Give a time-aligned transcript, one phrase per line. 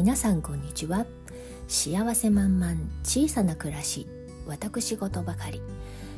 [0.00, 1.04] 皆さんこんにちは。
[1.68, 2.72] 幸せ満々
[3.04, 4.06] 小さな暮らし
[4.46, 5.60] 私事ばかり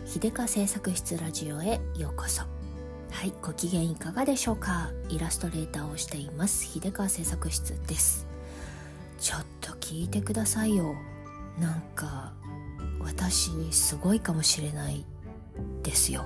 [0.07, 2.43] 秀香製作室ラジオへようこそ。
[3.11, 4.93] はいご機嫌いかがでしょうか？
[5.09, 8.29] イラストレーターをしています秀川製作室です。
[9.19, 10.95] ちょっと聞いてくださいよ。
[11.59, 12.35] なんか
[13.01, 15.05] 私にすごいかもしれない
[15.83, 16.25] ですよ。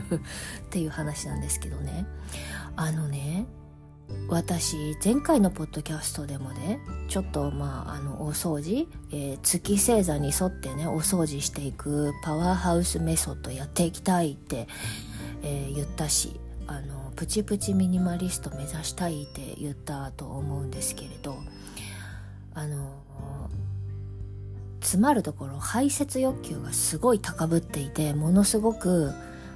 [0.64, 2.06] っていう話なんですけどね。
[2.74, 3.44] あのね
[4.28, 14.68] 私前回のポッドキャストでもねちょっとまああのお掃除、えー、月星座に沿ってねお掃除していくパワーハウスメソッドやっていきたいって、
[15.42, 21.36] えー、言ったしあのプチプチミニマリスト目指したいって言ったと思うんですけれど
[22.54, 23.00] あの
[24.80, 29.12] 詰まるところ排泄欲求がすごい高ぶっていてものすごく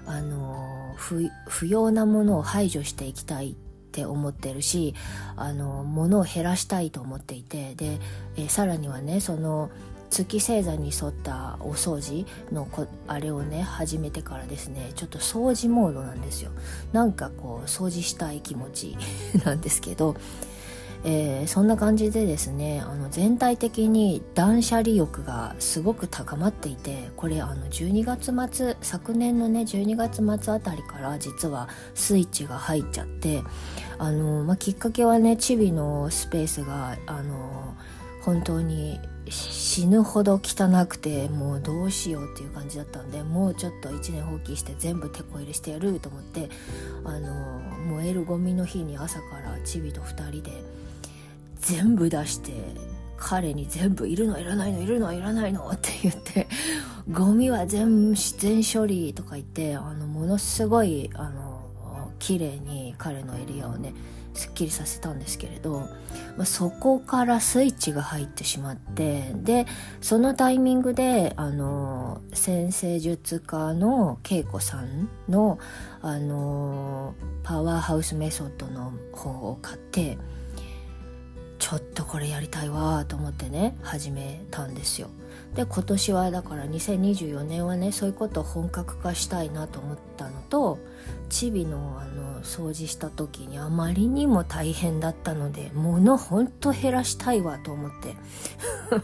[0.06, 3.56] あの不要なものを排除していきたい
[3.94, 4.92] って思ってるし
[5.36, 8.00] あの物を減らしたいと思っていてで、
[8.36, 9.70] えさらにはねその
[10.10, 16.50] 月星座に沿ったお掃除のこあれをね始めてからですねちょっと掃除モードなんですよ。
[16.92, 18.96] なんかこう掃除したい気持ち
[19.44, 20.16] なんですけど
[21.06, 33.42] えー、そんな感じでですねあの全体的に断捨離欲がすごく高まっていてこれあの12月末昨年のね12月末あたりから実はスイッチが入っちゃって
[33.98, 37.74] あの、まあ、きっかけはねチビのスペースがあの
[38.22, 46.48] 本当に死ぬほど汚くてもうどうしようっていう感じだったんでもうちょっと一年放棄して全部テこ入れしてやると思って
[47.04, 50.50] あの燃えるゴミの日に朝からチビと2人で
[51.64, 52.52] 全部出して
[53.16, 56.46] 彼に全部いるのいらないのいるのいらないのって言って
[57.10, 63.94] ゴミは全全処理とか言ってあのものすごいあの綺麗に彼のエリアをね
[64.34, 65.88] すっきりさせたんですけれど、
[66.36, 69.66] まあ、そこからスイッチが入ってしまってで
[70.00, 75.58] そのタイミングであの先生術家の恵子さんの
[76.02, 80.18] あのパワーハウスメソッドの本を買って
[81.64, 85.08] ちょっとこれやりたいわと思ってね始めたんですよ。
[85.54, 90.78] で今年はだから2024年はねそういうことを本格化したいなと思ったのと
[91.30, 98.14] チビのあの掃除した時にあまりにも大変だったので物ほんと減らしたいわと思って。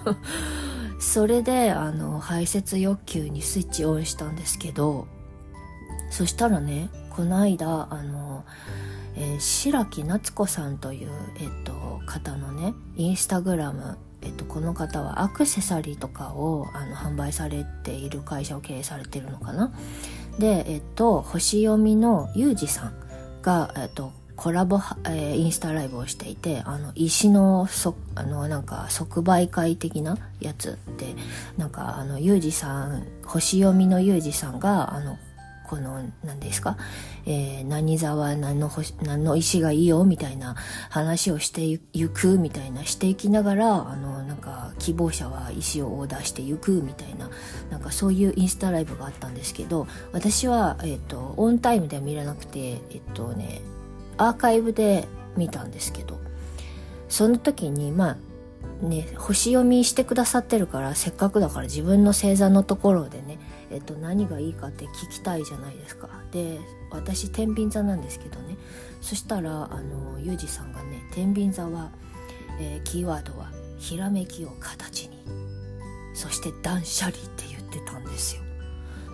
[1.00, 5.06] それであの排泄欲求にスイッチオンしたんですけど
[6.10, 8.44] そしたらねこの間あの
[9.16, 11.10] えー、白木夏子さんという、
[11.40, 19.72] えっと、方のねインスタグラム、えっと、この方はアクセサリーとかをあの販売されている会社を経営されてるのかな？
[20.38, 22.94] で、えっと、星読みのユージさん
[23.42, 31.14] が、えっと、コラボ、えー、インスタライブをしていてあの石のそあのなんか即売会的なやつで
[31.58, 35.18] なんかあのユージさん星読みのユージさんがあの
[35.70, 36.76] この何ですか、
[37.26, 40.56] えー、何座は何の星何の石がいいよみたいな
[40.90, 47.30] 話をしていくみたいなしていきながらあのなんか希望者は石をオーダーしていくみたいな
[47.70, 53.60] なんかそういうインスタライブがあったんですけど私は、えーと、オンタイムでは見れなくてえっ、ー、とね
[54.16, 55.06] アーカイブで
[55.36, 56.18] 見たんですけど
[57.08, 58.16] その時にま
[58.82, 63.38] あね星読みしてくださってるからせっかくだから自分の星座のところでね
[63.70, 66.08] えっと、何がいいかって聞きたいじゃないですか。
[66.32, 66.58] で
[66.90, 68.56] 私天秤座なんですけどね。
[69.00, 71.90] そしたらあのユージさんがね天秤座は、
[72.60, 75.20] えー、キーワードはひらめきを形に。
[76.14, 78.42] そして断捨離って言ってたんですよ。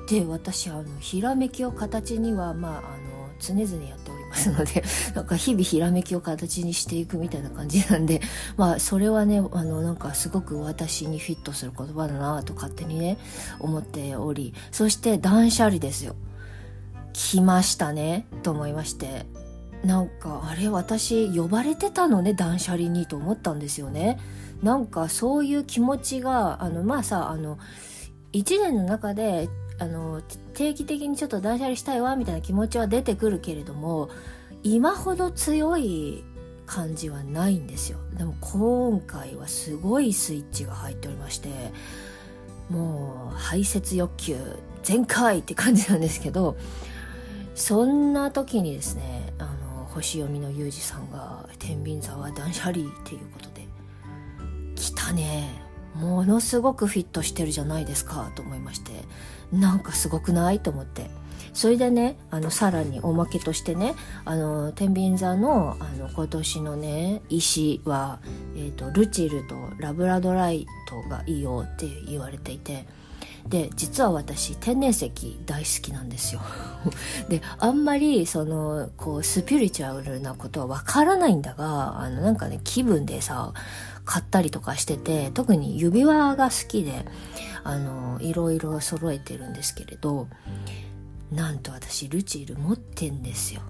[0.09, 8.21] で私あのひらめきを形にはまああの常々やっておりますので なんか日々ひらめきを形にしていくみたいな感じなんで
[8.57, 13.19] まあそれはねあのなんかすごく私にフィットする言葉だなと勝手にね
[13.61, 16.15] 思っておりそして断捨離ですよ。
[17.13, 19.27] 来ましたねと思いまして。
[19.85, 24.19] なんかあれ私呼ばれてたのね断捨離にと思ったんですよね。
[24.63, 27.59] なんかそういう気持ちがあのまあさあの
[28.33, 30.23] 1年の中であの
[30.55, 34.09] 定期的にちょっと断捨離したいわみたいな気持ちは出てくるけれども
[34.63, 36.25] 今ほど強い
[36.67, 37.99] 感じはないんですよ。
[38.15, 41.49] でも今回はすごいスイッチが入っておりまして
[42.69, 44.37] もう排泄欲求
[44.83, 46.57] 全開って感じなんですけど
[47.55, 53.56] そんな時にですねあの星読みのユージさんが「天秤座は断捨離」っていうことで
[56.07, 58.93] ものすごくフィットしてるじゃないですかと思いまして
[59.53, 61.11] なんかすごくないと思って。
[61.53, 63.95] それでねあのさらにおまけとしてね
[64.27, 68.21] あの天秤座のあの今年のね石は、
[68.55, 72.87] えーと、ルチルとラブラドライトがいいよって言われていて
[73.49, 75.11] で実は私天然石
[75.47, 76.41] 大好きなんですよ。
[77.29, 83.53] であんまりそのこうスピリチュアルなことはわからないんだがあのなんかね気分でさ
[84.05, 87.05] 買ったりとかしてて特に指輪が好きで
[87.65, 90.29] あのいろいろ揃えてるんですけれど
[91.33, 93.63] なんと私ルチール持ってんですよ。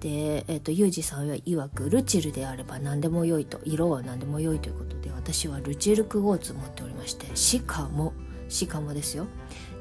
[0.00, 8.12] で、えーと、ユージさんは曰くルチルであれば何でも良いと色は何でも良いということで私はルチルクォーツ持っておりましてしかも
[8.48, 9.26] しかもですよ。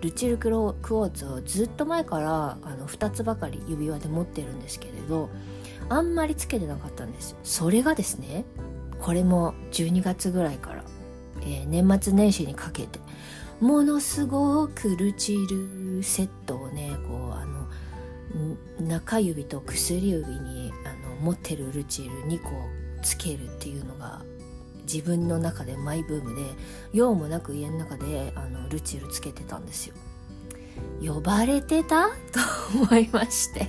[0.01, 5.29] ルチルクロクォーツをずっと前からあの2つばかり指輪で持ってるんですけれど
[5.89, 7.35] あんまりつけてなかったんです。
[7.43, 8.45] それがですね
[8.99, 10.83] これも12月ぐらいから、
[11.41, 12.99] えー、年末年始にかけて
[13.59, 17.67] ものすごくルチルセットをねこうあの
[18.79, 22.49] 中指と薬指にあの持ってるルチル2個
[23.01, 24.21] つけるっていうのが
[24.91, 26.41] 自分の中でマイブームで
[26.93, 29.95] 用もなく家の中であのルチルつけてたんですよ。
[31.01, 32.07] 呼ばれてた？
[32.31, 32.39] と
[32.83, 33.67] 思いまして。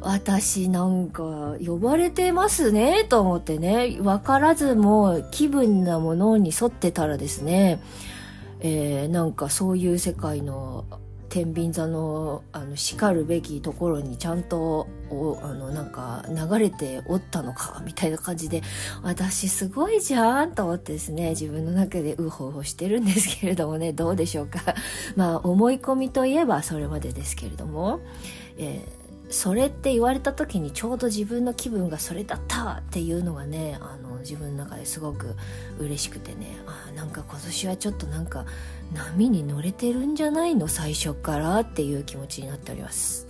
[0.00, 3.04] 私なんか呼ばれてますね？
[3.08, 3.98] と思ってね。
[4.00, 7.80] 分からずも気分なものに沿ってたらですね。
[8.60, 10.84] えー、なんかそういう世界の
[11.38, 18.60] 天秤座のあの叱るべきところにちゃんとおあのなんか流れておったのかみたいな感じで
[19.04, 24.74] 私すごいじゃんと思ってですね自分の中でウホウホしてるんですけれどもねどうでしょうか。
[25.14, 28.00] まあ思い込みといえばそれまでですけれども、
[28.56, 28.97] えー
[29.30, 35.34] それって言われた時にちょうど自分の気分がそれだったっていうのがねあの自分の中ですごく
[35.78, 38.46] 嬉しくてねあなんか今年はちょっとなんか
[38.92, 43.26] 波に乗れてるんじゃないの最初からっていう気持ちになっております。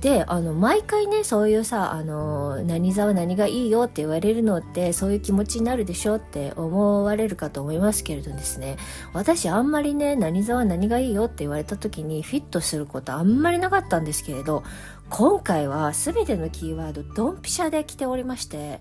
[0.00, 8.76] であの毎回ねそういうさあの何座は何がいいよって言われるのってそういう気持ちになるでしょって思われるかと思いますけれどですね。
[9.14, 14.64] 私あんまりね何座は何がいいよって言われた時にフィットすることあんまりなかったんですけれど
[15.08, 18.80] 今回は全てのキーワードドンピシャで来ておりまして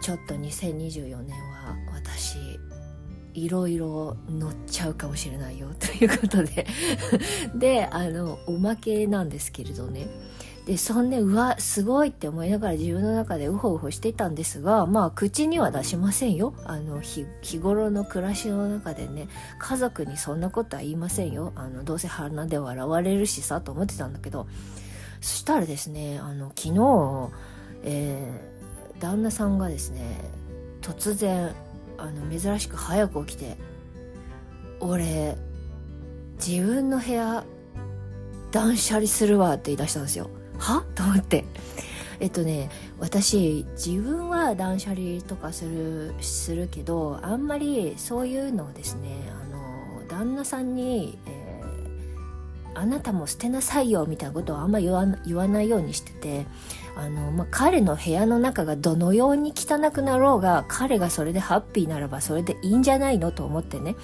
[0.00, 2.38] ちょっと2024年は私
[3.34, 6.66] いろいろ乗っちゃうかもしれないよということで。
[7.54, 10.06] であのおまけなんですけれどね。
[10.66, 16.54] でそんでうわすごいって思いながら自分の中でウホウホしていたんですがまあ口には出しませんよ。
[16.64, 17.26] あの日
[17.58, 19.28] 頃の暮らしの中でね
[19.58, 21.52] 家族にそんなことは言いませんよ。
[21.56, 24.46] あのどうせ鼻で笑われるしさと思ってたんだけど。
[25.22, 27.30] そしたらですねあの昨日、
[27.84, 30.20] えー、旦那さんがですね
[30.82, 31.54] 突然
[31.96, 33.56] あの珍しく早く起きて
[34.80, 35.38] 「俺
[36.44, 37.44] 自分の部屋
[38.50, 40.28] 断捨離するわ」って言い出したんですよ。
[40.58, 40.84] は？
[40.94, 41.44] と思って。
[42.18, 42.70] えっとね
[43.00, 49.44] 私自分は断捨離とかするするけどあんまりそういうのをですねあ
[50.00, 51.18] の旦那さんに、
[52.74, 56.46] あなたも捨てなさいよみたいなことをあんま言わ言わないようにしてて。
[56.96, 63.96] あの、まあ、彼の部屋の中がどのように汚くなろうが彼がそれでハッピーならばそれでいいんじゃないのと思ってね。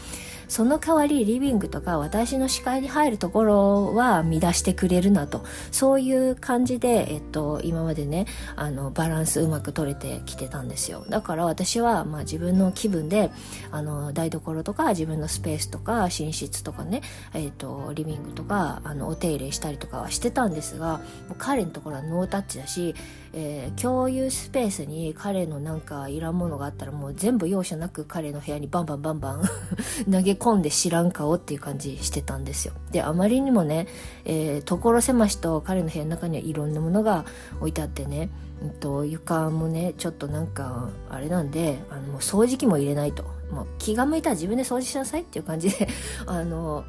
[0.49, 5.45] その代わりリビングとか私の視界に入るところは乱してくれるなと。
[5.71, 8.27] そういう感じで、えっと、今までね
[8.57, 11.05] あのバランスうまく取れてきてたんですよ。
[11.09, 13.31] だから私は、まあ、自分の気分で
[13.71, 17.03] あの台所とか自分のスペースとか寝室とかね、
[17.35, 21.01] えっと、リビングとかあのお手入れしたりとかはしてたんですが
[21.37, 22.95] 彼のところはノータッチだしし
[23.33, 29.43] えー、共有スペースに彼のなんかいらんものがあったらもう全部容赦なく彼の部屋にバンバンバンバン
[30.11, 32.75] 投げ込んで知らん顔っていう感じしてたんですよ。
[32.91, 33.87] であまりにもね、
[34.25, 37.25] えー、所狭しと彼の部屋の中にはいろんなものが
[37.61, 38.31] 置いてあってね、
[38.63, 43.25] うんと、床もねちょっとなんかあれなんであの掃除機も入れないと。
[43.53, 45.89] もう気が向いたら自分で掃除しなさいっていう感じで
[46.27, 46.85] あの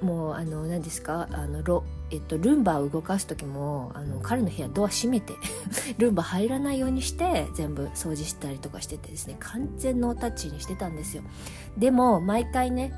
[0.00, 1.82] もうあの何ですかあのロ、
[2.14, 5.34] えっと、ルンバを動かす時もあの彼の部屋ドア閉めて
[5.98, 11.24] ルンバ入らないようにして全部掃除したりとかしててですね完全ノータッチにしてたんですよ。
[11.76, 12.92] でも毎回ね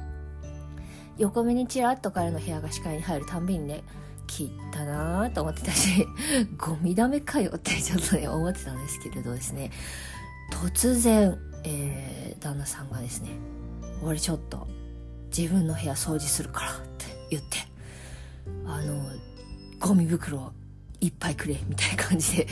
[1.17, 3.85] 横目にちらっと彼の部屋が視界に入るたんびにね
[4.27, 6.07] 切ったなーと思ってたし
[6.59, 9.71] ゴミダメかよってちょっとね思ってたんですけれどですね。
[10.53, 13.31] 突然、えー、旦那さんがですね
[14.03, 14.69] 俺ちょっと
[15.35, 17.76] 自分の部屋掃除するからって言ってあ
[18.87, 19.11] の
[19.81, 20.53] ゴミ袋
[21.01, 22.47] いっぱいくれみたいな感じで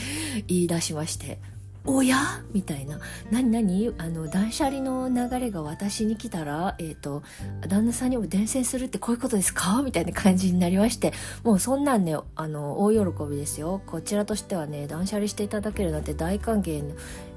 [0.46, 1.38] 言い出しまして。
[1.86, 2.16] おや？
[2.52, 2.98] みたいな。
[3.30, 3.94] 何何？
[3.98, 7.22] あの、断捨離の流れが私に来たら、えっ、ー、と、
[7.68, 9.82] 旦那さんにも伝染するってこういうことですか？
[9.82, 11.12] みたいな感じになりまして、
[11.42, 13.82] もうそんなんね、あの、大喜びですよ。
[13.86, 16.82] こちらとしてはね、断捨離していただけるなんて大歓迎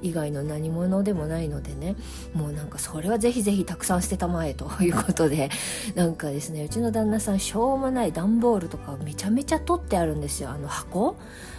[0.00, 1.96] 以外の何者でもないのでね、
[2.32, 5.50] もうなんかそれはぜひぜひたくさん捨てたまえということで、
[5.94, 10.48] なんかですね、うちの旦那さんしょうもない段ボールとかめちゃめちゃ取ってあるんですよ。
[10.48, 11.16] あの箱。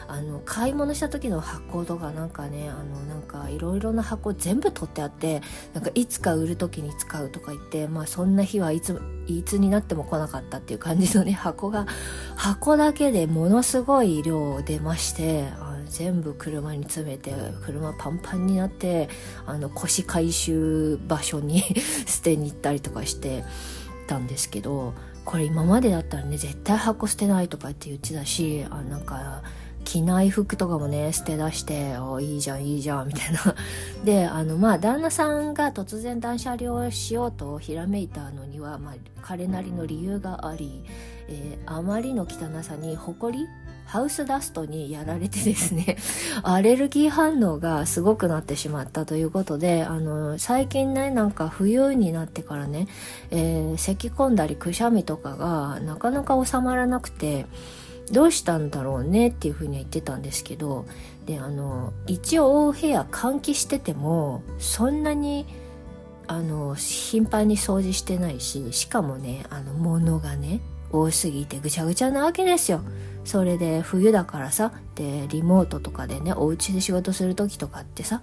[0.09, 5.41] あの買い物した時の箱とかなんかねあのなんかいろいろな箱全部取ってあって
[5.73, 11.85] なんかいつか売る時に使うとか言ってまあそんな日はいついつになっても来なかったっていう感じのね 箱が
[12.35, 15.47] 箱だけでものすごい量出まして
[15.85, 17.31] 全部車に詰めて
[17.63, 19.09] 車パンパンになって
[19.45, 21.61] あの腰回収場所に
[22.07, 23.43] 捨てに行ったりとかして
[24.07, 29.43] たんですけどこれ今までだったらね絶対箱捨てないとかって言ってたしあなんか
[29.89, 33.55] 着ない服とかもね捨て出して「おいいじゃんいいじゃん」みたいな。
[34.05, 38.93] であのまあ旦那さんが突然断捨離をしようとひらめいたのには、まあ、
[39.23, 40.83] 彼なりの理由があり、
[41.27, 43.47] えー、あまりの汚さに埃
[43.85, 45.97] ハウスダストにやられて ですね
[46.43, 52.87] アレルギー反応がすごくなってしまったということであの最近ねなんか冬になってからね、
[53.31, 57.47] えー、咳込んだりくしゃみとかがなかなか収まらなくて
[58.11, 60.85] どうしたんだろうねっていうふうには言ってたんですけど
[61.25, 65.45] であの一応お部屋換気しててもそんなに
[66.27, 70.61] あの頻繁に掃除してないししかもねあの物がね
[70.91, 72.81] 多すぎてぐちゃぐちゃなわけですよ。
[73.25, 78.21] それで冬だからさでリモートとかでねお家で仕事する時とかってさ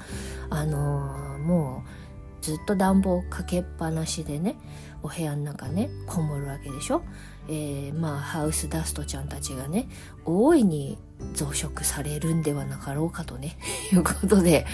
[0.50, 4.56] あの、もうずっと暖房かけっぱなしでね
[5.06, 7.02] お部屋の中ねこもるわけでしょ？
[7.48, 9.88] えー、まあハウスダストちゃんたちがね
[10.24, 10.98] 大いに
[11.34, 13.56] 増殖されるんではなかろうかとね
[13.92, 14.66] いうことで。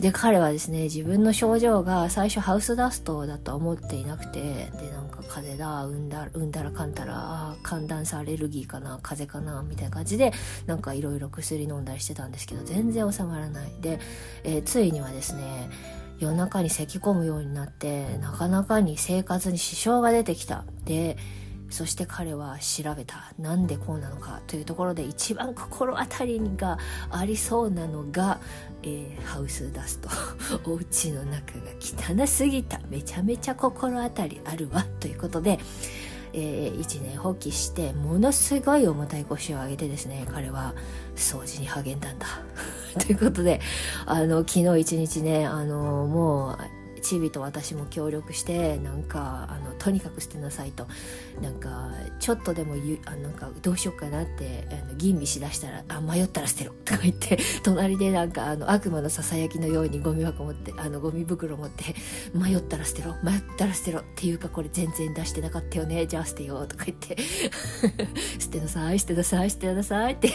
[0.00, 4.40] で彼はですね自分の症状が最初ハウスダストだとは思っていなくて
[4.80, 10.32] でなんか風邪だうんだうんだらかんたら寒暖差アレルギーかな風邪かなみたいな感じで
[10.66, 13.72] なんかいろいろ薬飲んだりしてたんですけど全然収まらない。
[13.80, 14.00] で、
[14.42, 15.70] えー、ついにはですね
[16.22, 20.64] 夜中に咳き込むようになってなかなかに生活に支障が出てきた。
[20.84, 21.16] で
[21.68, 23.32] そして彼は調べた。
[23.38, 26.78] なんでこうなのかというところで一番心当たりが
[27.10, 28.40] ありそうなのが、
[28.82, 30.10] えー、ハウスダスト。
[30.70, 32.78] お家の中が汚すぎた。
[32.90, 34.84] めちゃめちゃ心当たりあるわ。
[35.00, 35.58] ということで、
[36.34, 40.74] えー、一年放棄してものすごい重たい腰を上げてですね彼は
[41.14, 42.26] 掃除に励んだんだ。
[42.98, 43.60] ということで
[44.06, 50.86] あの昨日一日ねあのもうチビと私も協力してなんかあのとにかく捨てなさいと。
[51.40, 51.90] なんか
[52.20, 61.94] ちょっとでもゆあなんかどうしようかなってあの吟味しだしたら「あ迷ったら捨てろ」とか言って 隣でなんかあの悪魔のささやきのようにゴミ箱持ってあのゴミ袋持って
[62.34, 67.16] 「迷ったら捨てろ迷ったら捨てろ」っていうかこれ全然出してなかったよねじゃあ捨てようとか言って。
[68.38, 70.30] 捨てなさい捨てなさい捨てなさいって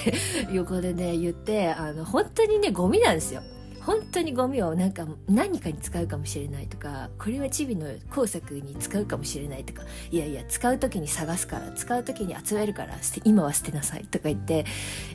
[0.52, 3.42] 横でね言ってあの本当にねゴミなんですよ。
[3.88, 14.66] 本当にゴミをなんか何かに使うかもしれないとかこれはチビの工作に使うかもしれないとかいやいや使う時に探すから使う時に集めるから今は捨てなさいとか言って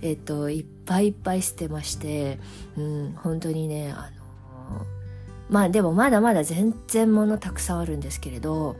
[0.01, 2.39] えっといっぱいいっぱい捨てまして
[2.79, 4.11] うん本当にねあ
[4.71, 4.87] の
[5.51, 8.77] まあでもまだまだ全然物たくさんあるんですけれど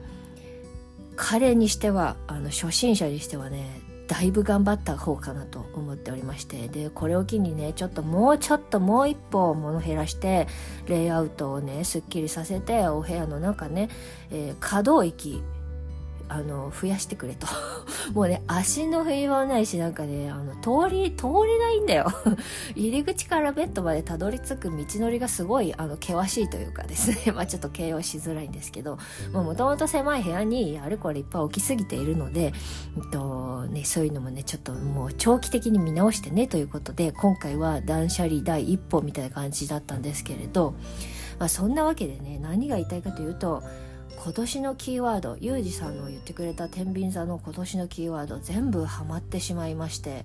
[1.17, 3.82] 彼にしてはあの初心者にしてはね
[4.13, 10.47] だいぶ頑張った方かなと思っておりましてでこれを機にねちょっともうちょっともう一歩物減らして
[10.87, 13.89] レイアウトをねすっきりさせてお部屋の中ね、
[14.31, 15.43] えー、可動域
[16.33, 17.47] あの増やしてくれと。
[18.15, 22.07] もうね足の踏み場ないしなんかねあの通り通りないんだよ。
[22.75, 27.33] 入り口からベッドまでたどり着く道のりがすごいあの険しいというかですね。
[27.37, 28.99] まあちょっと形容しづらいんですけど。
[29.33, 32.53] もともと狭い部屋にあれこれいっぱい置きすぎているので、
[32.97, 40.75] えっとね、そういうのもねちょっともう長期的に見直してねということで今回は断捨離第一歩みたいな感じだったんですけれど、
[41.39, 43.63] まあ、そんなわけでね何が言いたいかというと
[44.23, 50.25] 今年のキーワードユージさんの言ってくれた天秤座の今年のキーワード全部ハマってしまいまして、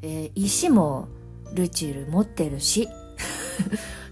[0.00, 1.08] えー、石も
[1.52, 2.88] ルチル持ってるし。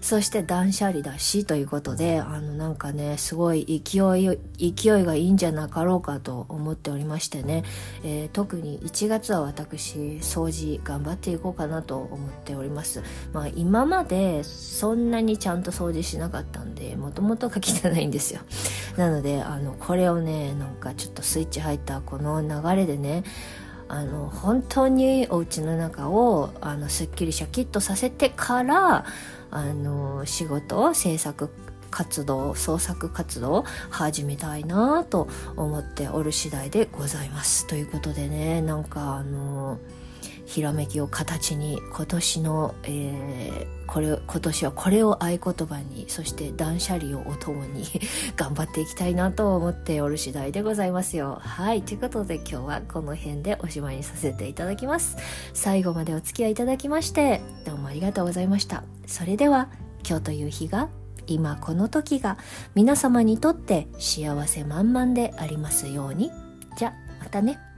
[0.05, 7.63] そして断捨離だしということであのなんかねすごい勢い勢いがいいんじゃなかろうかと思っておりましてね、
[8.03, 13.01] えー、特に1月は私掃除頑張っていこうかなと思っております。
[13.33, 18.41] まあ今までそんなにちゃんと掃除しなかったんでもともとが汚いんですよ。
[18.97, 23.23] なのであのこれをねなんかちょっとスイッチ入ったこの流れでね
[23.87, 29.05] あの本当にお家の中をあのすっきりシャキッとさせてから
[29.51, 31.49] あの仕事制作
[31.91, 37.67] 活動創作活動を始めたいなと思っておる次第でございます。
[37.67, 39.79] ということでねなんかあの
[40.45, 47.83] ひらめきを形に今年の、えー、これ今年はこれを合言葉にそして断捨離をお供に
[48.37, 51.39] 頑張っていきたいなと思っておる次第でございますよ。
[51.41, 55.17] はいということで今日はこの辺でおしまいにさせていただきます。
[55.53, 58.83] 最後までお付き合いいただきましてどうもありがとうございました。
[59.07, 59.69] それでは
[60.07, 60.89] 今日という日が
[61.27, 62.37] 今この時が
[62.75, 66.31] 皆様にとって幸せ満々でありますように。
[66.77, 67.74] じゃまたね。